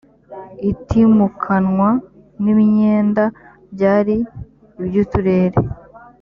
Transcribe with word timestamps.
itimukanwa 0.71 1.89
n 2.41 2.43
imyenda 2.53 3.23
byari 3.73 4.15
iby 4.81 4.97
uturere 5.03 5.59